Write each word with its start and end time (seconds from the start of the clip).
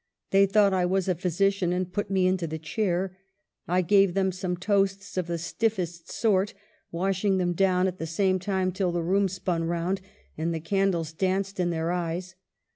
They 0.31 0.47
thought 0.47 0.73
I 0.73 0.83
was 0.83 1.07
a 1.07 1.13
physi 1.13 1.53
cian, 1.53 1.71
and 1.71 1.93
put 1.93 2.09
me 2.09 2.25
into 2.25 2.47
the 2.47 2.57
chair. 2.57 3.15
I 3.67 3.83
gave 3.83 4.15
them 4.15 4.31
some 4.31 4.57
toasts 4.57 5.15
of 5.15 5.27
the 5.27 5.37
stiffest 5.37 6.09
sort... 6.11 6.55
washing 6.91 7.37
them 7.37 7.53
down 7.53 7.85
at 7.87 7.99
the 7.99 8.07
same 8.07 8.39
time 8.39 8.71
till 8.71 8.91
the 8.91 9.03
room 9.03 9.27
spun 9.27 9.63
round 9.65 10.01
and 10.39 10.55
the 10.55 10.59
candles 10.59 11.13
danced 11.13 11.59
in 11.59 11.69
their 11.69 11.91
eyes. 11.91 12.33